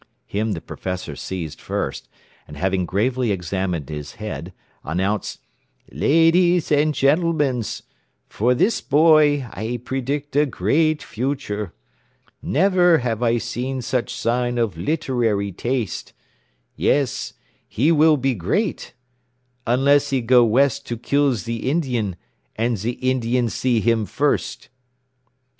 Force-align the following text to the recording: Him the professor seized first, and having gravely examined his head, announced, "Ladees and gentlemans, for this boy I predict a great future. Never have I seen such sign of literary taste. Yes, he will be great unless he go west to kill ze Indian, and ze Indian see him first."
Him 0.25 0.53
the 0.53 0.61
professor 0.61 1.15
seized 1.15 1.61
first, 1.61 2.09
and 2.47 2.57
having 2.57 2.87
gravely 2.87 3.31
examined 3.31 3.87
his 3.87 4.13
head, 4.13 4.51
announced, 4.83 5.41
"Ladees 5.91 6.71
and 6.71 6.91
gentlemans, 6.95 7.83
for 8.27 8.55
this 8.55 8.81
boy 8.81 9.45
I 9.51 9.79
predict 9.85 10.35
a 10.35 10.47
great 10.47 11.03
future. 11.03 11.75
Never 12.41 12.97
have 12.97 13.21
I 13.21 13.37
seen 13.37 13.83
such 13.83 14.11
sign 14.15 14.57
of 14.57 14.75
literary 14.75 15.51
taste. 15.51 16.13
Yes, 16.75 17.33
he 17.67 17.91
will 17.91 18.17
be 18.17 18.33
great 18.33 18.93
unless 19.67 20.09
he 20.09 20.19
go 20.21 20.43
west 20.43 20.87
to 20.87 20.97
kill 20.97 21.33
ze 21.35 21.57
Indian, 21.57 22.15
and 22.55 22.75
ze 22.79 22.89
Indian 23.03 23.49
see 23.49 23.81
him 23.81 24.07
first." 24.07 24.69